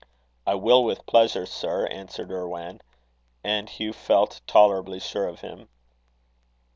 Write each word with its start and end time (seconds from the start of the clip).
"I 0.47 0.55
will 0.55 0.83
with 0.83 1.05
pleasure, 1.05 1.45
sir," 1.45 1.85
answered 1.85 2.31
Irwan, 2.31 2.81
and 3.43 3.69
Hugh 3.69 3.93
felt 3.93 4.41
tolerably 4.47 4.99
sure 4.99 5.27
of 5.27 5.41
him. 5.41 5.69